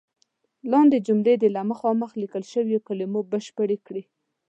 [0.71, 4.03] لاندې جملې دې له مخامخ لیکل شوو کلمو بشپړې کړئ.